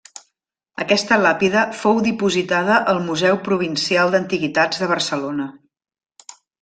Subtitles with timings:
[0.83, 5.47] Aquesta làpida fou dipositada al Museu Provincial d'Antiguitats de Barcelona.